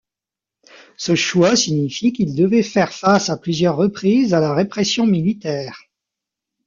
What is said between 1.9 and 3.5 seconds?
qu'ils devaient faire face à